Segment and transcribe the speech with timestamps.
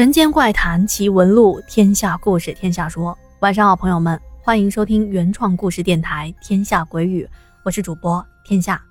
[0.00, 3.14] 人间怪谈奇闻录，天下故事天下说。
[3.40, 7.22] 晚上好，朋友们，欢迎收听原创故事电台《天下鬼语》，
[7.64, 8.82] 我是主播天下。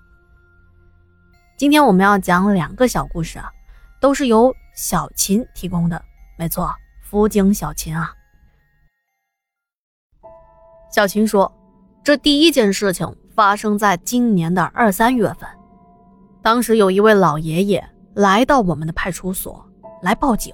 [1.58, 3.52] 今天我们要讲两个小故事啊，
[4.00, 6.00] 都是由小琴提供的。
[6.38, 6.72] 没错，
[7.02, 8.14] 辅警小琴啊。
[10.94, 11.52] 小琴说，
[12.04, 15.50] 这第一件事情发生在今年的二三月份，
[16.44, 19.66] 当时有一位老爷爷来到我们的派出所
[20.04, 20.54] 来报警。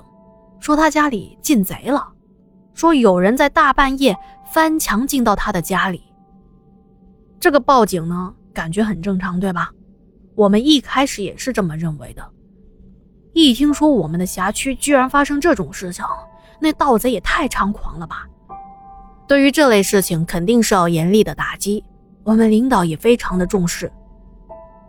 [0.66, 2.04] 说他家里进贼了，
[2.74, 4.18] 说有人在大半夜
[4.52, 6.02] 翻墙进到他的家里。
[7.40, 9.70] 这个报警呢，感觉很正常，对吧？
[10.34, 12.28] 我们一开始也是这么认为的。
[13.34, 16.04] 一听说我们的辖区居然发生这种事情，
[16.60, 18.26] 那盗贼也太猖狂了吧！
[19.28, 21.86] 对于这类事情，肯定是要严厉的打击。
[22.24, 23.94] 我们领导也非常的重视，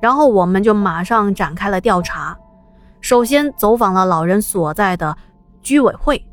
[0.00, 2.34] 然后我们就马上展开了调查，
[3.02, 5.14] 首先走访了老人所在的。
[5.67, 6.25] 居委会，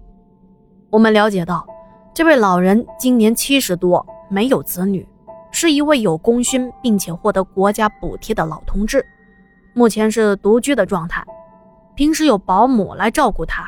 [0.91, 1.65] 我们了解到，
[2.13, 5.03] 这位老人今年七十多，没有子女，
[5.49, 9.03] 是一位有功勋并且获得国家补贴的老同志，
[9.73, 11.25] 目前是独居的状态，
[11.95, 13.65] 平时有保姆来照顾他。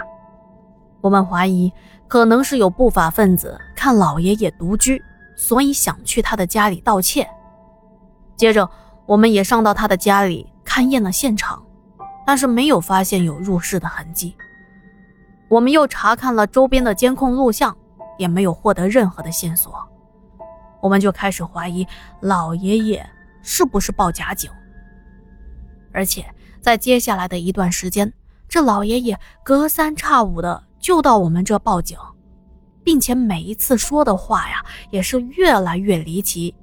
[1.02, 1.74] 我们怀疑，
[2.08, 5.02] 可能是有不法分子看老爷爷独居，
[5.36, 7.28] 所以想去他的家里盗窃。
[8.38, 8.70] 接着，
[9.08, 11.66] 我们也上到他的家里勘验了现场，
[12.24, 14.36] 但是没有发现有入室的痕迹。
[15.48, 17.76] 我们又查看了周边的监控录像，
[18.18, 19.74] 也没有获得任何的线索，
[20.82, 21.88] 我们就开始怀疑
[22.20, 23.08] 老爷爷
[23.44, 24.50] 是不是报假警。
[25.94, 26.26] 而且
[26.60, 28.12] 在接下来的一段时间，
[28.50, 31.96] 这老爷爷隔三差五的就到我们这报警，
[32.84, 36.56] 并且每一次说的话呀，也是越来越离奇，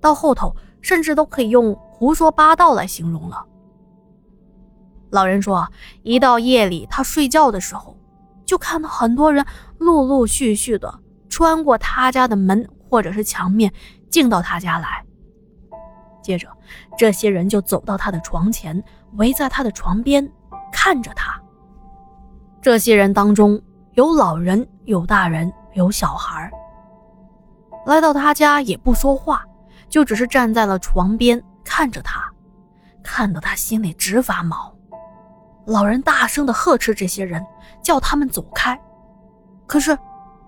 [0.00, 3.44] 到后头甚至都可以用胡说八道来形容了。
[5.10, 5.68] 老人说，
[6.04, 7.96] 一到夜里他睡觉的时候。
[8.44, 9.44] 就看到很多人
[9.78, 13.72] 陆陆续续的穿过他家的门或者是墙面
[14.10, 15.04] 进到他家来。
[16.22, 16.48] 接着，
[16.96, 18.82] 这些人就走到他的床前，
[19.16, 20.26] 围在他的床边
[20.72, 21.40] 看着他。
[22.62, 23.60] 这些人当中
[23.92, 26.50] 有老人，有大人，有小孩。
[27.84, 29.44] 来到他家也不说话，
[29.90, 32.32] 就只是站在了床边看着他，
[33.02, 34.73] 看得他心里直发毛。
[35.66, 37.44] 老人大声的呵斥这些人，
[37.82, 38.78] 叫他们走开，
[39.66, 39.96] 可是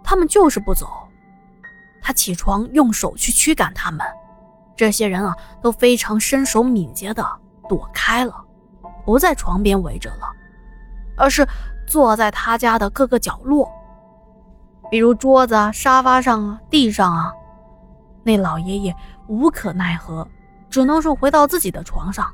[0.04, 0.86] 他们就是不走。
[2.02, 4.06] 他起床用手去驱赶他们，
[4.76, 7.26] 这些人啊都非常身手敏捷的
[7.68, 8.44] 躲开了，
[9.04, 10.28] 不在床边围着了，
[11.16, 11.46] 而是
[11.88, 13.72] 坐在他家的各个角落，
[14.90, 17.32] 比如桌子啊、沙发上啊、地上啊。
[18.22, 18.94] 那老爷爷
[19.28, 20.28] 无可奈何，
[20.68, 22.30] 只能是回到自己的床上。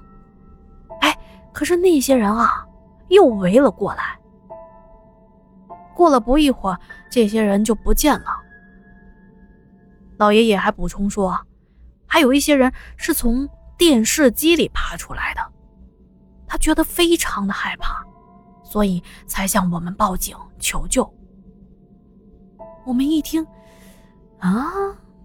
[1.01, 1.17] 哎，
[1.53, 2.67] 可是那些人啊。
[3.13, 4.19] 又围了过来。
[5.95, 6.81] 过了不一会儿，
[7.11, 8.27] 这些人就不见了。
[10.17, 11.39] 老爷爷还补充说，
[12.07, 15.41] 还有一些人是从电视机里爬出来的。
[16.47, 18.03] 他觉得非常的害怕，
[18.63, 21.09] 所以才向我们报警求救。
[22.85, 23.47] 我们一听，
[24.39, 24.73] 啊，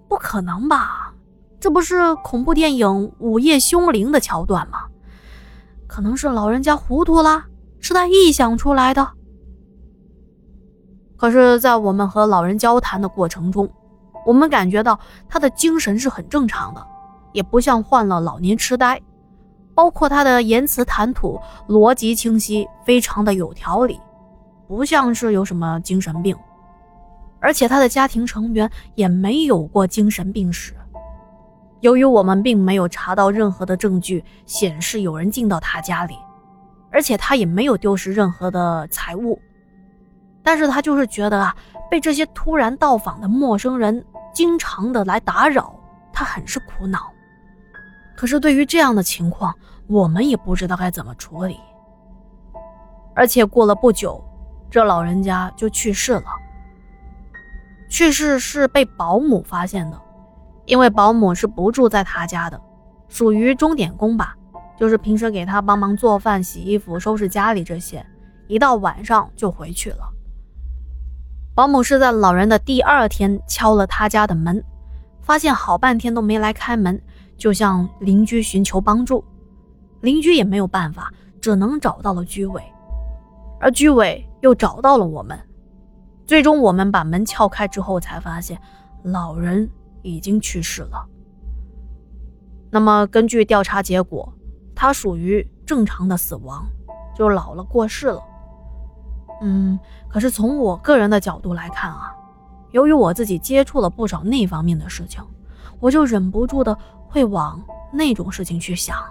[0.07, 1.13] 不可能吧？
[1.59, 2.87] 这不是恐怖电影
[3.19, 4.85] 《午夜凶铃》的桥段吗？
[5.87, 7.45] 可能是老人家糊涂了。
[7.87, 9.09] 是他臆想出来的。
[11.15, 13.69] 可是，在我们和老人交谈的过程中，
[14.25, 14.99] 我们感觉到
[15.29, 16.85] 他的精神是很正常的，
[17.31, 19.01] 也不像患了老年痴呆。
[19.73, 21.39] 包括他的言辞谈吐
[21.69, 23.97] 逻辑清晰，非常的有条理，
[24.67, 26.35] 不像是有什么精神病。
[27.39, 30.75] 而且他的家庭成员也没有过精神病史。
[31.79, 36.17] 由于我们并没有查到任何的证据显示有人进到他家里。
[36.97, 39.39] 而且他也没有丢失任何的财物，
[40.41, 41.55] 但是他就是觉得啊，
[41.91, 45.79] 被这些突然到访的陌生人经常的来打扰，
[46.11, 47.13] 他很是苦恼。
[48.15, 49.53] 可是对于这样的情况，
[49.85, 51.59] 我们也不知道该怎么处理。
[53.13, 54.19] 而且过了不久，
[54.71, 56.25] 这老人家就去世了。
[57.87, 60.01] 去世是被保姆发现的，
[60.65, 62.59] 因为保姆是不住在他家的，
[63.07, 64.35] 属于钟点工吧。
[64.77, 68.05] 就是平时给他帮忙做饭、洗衣服、收拾家里这些，
[68.47, 70.13] 一到晚上就回去了。
[71.55, 74.63] 保姆是在老人的第二天敲了他家的门，
[75.21, 77.01] 发现好半天都没来开门，
[77.35, 79.25] 就向邻居寻求帮助。
[80.01, 82.61] 邻居也没有办法，只能找到了居委，
[83.59, 85.35] 而居委又找到了我们。
[86.27, 88.61] 最终我们把门撬开之后，才发现
[89.01, 89.67] 老人
[90.03, 91.03] 已经去世了。
[92.69, 94.31] 那么根据调查结果。
[94.79, 96.63] 他属于正常的死亡，
[97.15, 98.21] 就老了过世了。
[99.41, 99.77] 嗯，
[100.07, 102.15] 可是从我个人的角度来看啊，
[102.69, 105.23] 由于我自己接触了不少那方面的事情，
[105.79, 106.77] 我就忍不住的
[107.07, 107.59] 会往
[107.91, 109.03] 那种事情去想。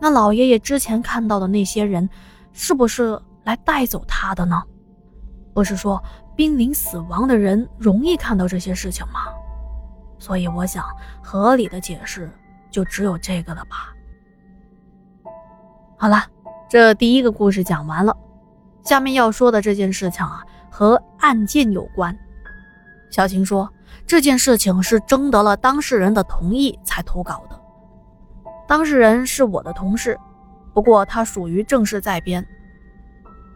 [0.00, 2.10] 那老爷爷之前看到的那些人，
[2.52, 4.60] 是不是来带走他的呢？
[5.54, 6.02] 不是说
[6.34, 9.20] 濒临死亡的人容易看到这些事情吗？
[10.18, 10.84] 所以我想，
[11.22, 12.28] 合理的解释
[12.68, 13.93] 就只有这个了吧。
[16.04, 16.22] 好了，
[16.68, 18.14] 这第一个故事讲完了。
[18.82, 22.14] 下面要说的这件事情啊，和案件有关。
[23.10, 23.66] 小晴说，
[24.06, 27.58] 这件事情是征得了当事人的同意才投稿的。
[28.68, 30.20] 当事人是我的同事，
[30.74, 32.46] 不过他属于正式在编。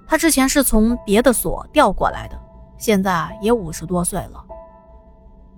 [0.06, 2.40] 他之前是从别的所调过来的，
[2.78, 4.42] 现在也五十多岁了。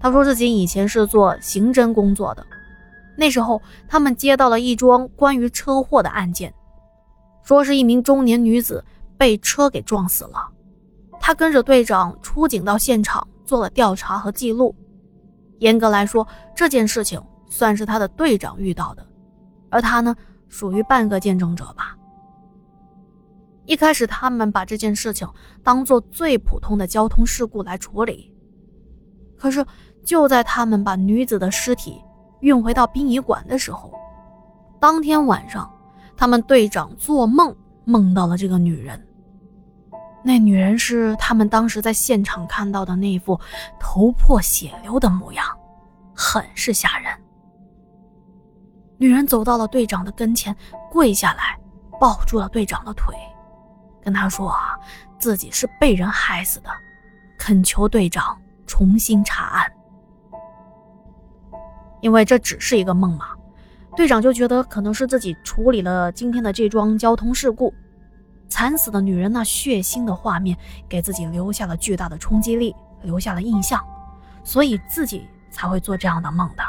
[0.01, 2.45] 他说自己以前是做刑侦工作的，
[3.17, 6.53] 那时候他们接到了一桩关于车祸的案件，
[7.43, 8.85] 说是一名中年女子。
[9.19, 10.51] 被车给撞死了，
[11.21, 14.75] 他跟着队长出警到现场做了调查和记录。
[15.59, 16.27] 严格来说，
[16.57, 19.07] 这件事情算是他的队长遇到的，
[19.69, 20.17] 而他呢，
[20.49, 21.95] 属于半个见证者吧。
[23.67, 25.29] 一开始，他们把这件事情
[25.63, 28.35] 当做最普通的交通事故来处理。
[29.37, 29.63] 可是，
[30.03, 32.01] 就在他们把女子的尸体
[32.41, 33.93] 运回到殡仪馆的时候，
[34.81, 35.71] 当天晚上，
[36.21, 37.57] 他们队长做梦
[37.87, 39.03] 梦到了这个女人。
[40.23, 43.41] 那女人是他们当时在现场看到的那副
[43.79, 45.47] 头破血流的模样，
[46.15, 47.11] 很是吓人。
[48.99, 50.55] 女人走到了队长的跟前，
[50.91, 51.59] 跪下来，
[51.99, 53.17] 抱住了队长的腿，
[54.03, 54.79] 跟他说：“啊，
[55.19, 56.69] 自己是被人害死的，
[57.39, 59.73] 恳求队长重新查案。”
[62.03, 63.29] 因为这只是一个梦嘛，
[63.97, 67.75] 队长就觉得可能是自己处理了今天的这桩交通事故。
[68.49, 70.57] 惨死的女人那血腥的画面
[70.89, 73.81] 给自己留下了巨大的冲击力，留下了印象，
[74.43, 76.63] 所以自己才会做这样的梦的。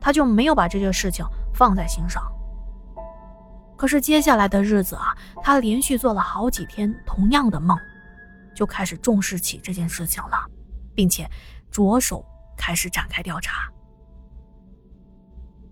[0.00, 1.24] 他就没有把这件事情
[1.54, 2.22] 放在心上。
[3.76, 7.78] 可是接下来的日子啊，他连续做了好几天同样的梦，
[8.54, 10.36] 就开始重视起这件事情了，
[10.94, 11.28] 并且
[11.70, 12.24] 着手
[12.56, 13.70] 开始展开调查。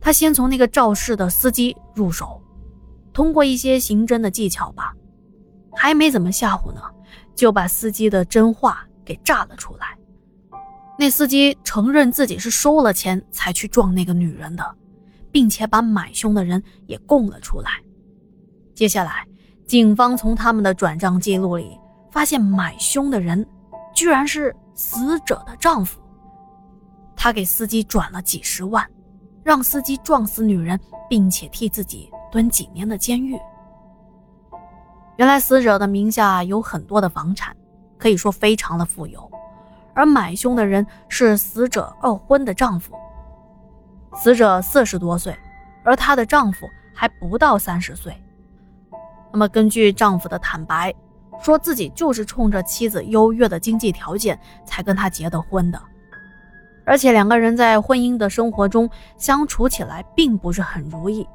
[0.03, 2.43] 他先从那个肇事的司机入手。
[3.13, 4.93] 通过一些刑侦的技巧吧，
[5.77, 6.81] 还没怎么吓唬呢，
[7.37, 9.97] 就把司机的真话给炸了出来。
[10.99, 14.77] 那司机承认自己是收了钱才去撞那个女人的，
[15.31, 17.71] 并且把买凶的人也供了出来。
[18.75, 19.27] 接下来，
[19.67, 21.79] 警方从他们的转账记录里
[22.11, 23.47] 发现，买凶的人
[23.95, 26.01] 居然是死者的丈夫。
[27.15, 28.89] 他给司机转了几十万，
[29.43, 30.79] 让司机撞死女人，
[31.09, 32.11] 并且替自己。
[32.33, 33.39] 蹲几年的监狱。
[35.17, 37.55] 原来死者的名下有很多的房产，
[37.99, 39.31] 可以说非常的富有。
[39.93, 42.95] 而买凶的人是死者二婚的丈夫。
[44.15, 45.37] 死者四十多岁，
[45.85, 48.17] 而她的丈夫还不到三十岁。
[49.31, 50.95] 那么根据丈夫的坦白，
[51.39, 55.79] 说自己就是冲着妻子优越的经济条件才跟她结的婚的，
[56.85, 61.27] 而且两个人在婚姻的生活中相处起来并不是很如意。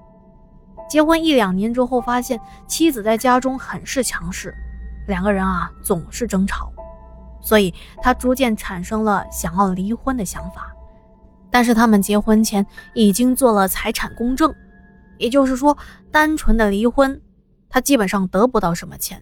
[0.89, 4.53] 结婚一两年之后，发现妻子在家中很是强势，
[5.07, 6.71] 两个人啊总是争吵，
[7.41, 10.73] 所以他逐渐产生了想要离婚的想法。
[11.49, 14.53] 但是他们结婚前已经做了财产公证，
[15.17, 15.77] 也就是说，
[16.11, 17.21] 单纯的离婚，
[17.69, 19.21] 他基本上得不到什么钱。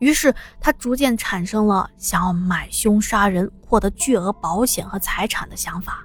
[0.00, 6.04] 于是他逐渐产生了想要买凶杀人，获得巨额保险和财产的想法。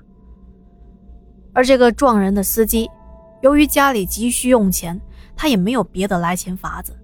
[1.54, 2.90] 而这个撞人的司机。
[3.42, 5.00] 由于家里急需用钱，
[5.36, 6.98] 他也没有别的来钱法子，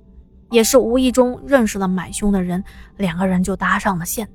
[0.50, 2.64] 也是无意中认识了买凶的人，
[2.98, 4.28] 两个人就搭上了线。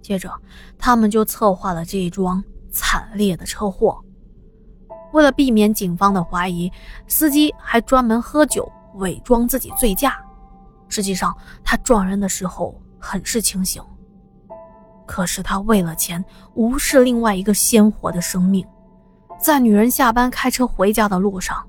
[0.00, 0.32] 接着，
[0.78, 4.02] 他们就策划了这一桩惨烈的车祸。
[5.12, 6.72] 为了避免警方的怀疑，
[7.06, 10.18] 司机还专门喝酒，伪装自己醉驾。
[10.90, 13.82] 实际上，他撞人的时候很是清醒。
[15.06, 16.22] 可是他为了钱，
[16.54, 18.66] 无视另外一个鲜活的生命。
[19.40, 21.66] 在女人下班开车回家的路上，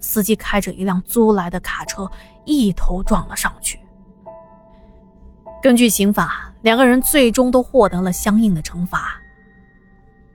[0.00, 2.08] 司机开着一辆租来的卡车，
[2.44, 3.80] 一头撞了上去。
[5.62, 9.16] 根据刑法，两个人最终都获得了相应的惩罚。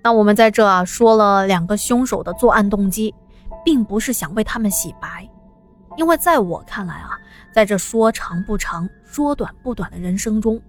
[0.03, 3.13] 那我们在这啊说了两个凶手的作案动机，
[3.63, 5.29] 并不是想为他们洗白，
[5.95, 7.11] 因为在我看来啊，
[7.53, 10.61] 在这说长不长、说短不短的人生中，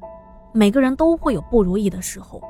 [0.52, 2.42] 每个人都会有不如意的时候。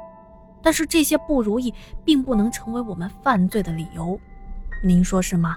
[0.63, 1.75] 但是这些不如意
[2.05, 4.19] 并不能成为我们犯罪的理由，
[4.83, 5.57] 您说是吗？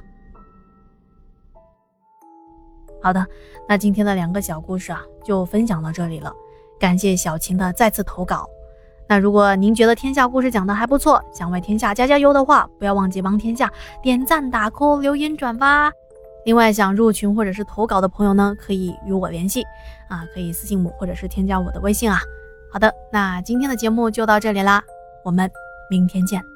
[3.02, 3.24] 好的，
[3.70, 6.34] 那今天的两个小故事啊，就分享到这里了。
[6.80, 8.50] 感谢小晴的再次投稿。
[9.08, 15.92] 那如果您觉得天下故事讲的还不错，想为天下加加油的话，不要忘记帮天下点赞、打 call、留言、转发。
[16.46, 19.64] 另外，想入群或者是投稿的朋友呢，可以与我联系
[20.08, 22.20] 啊，可以私信我或者是添加我的微信啊。
[22.72, 24.84] 好的，那今天的节目就到这里啦，
[25.24, 25.50] 我们
[25.90, 26.55] 明天见。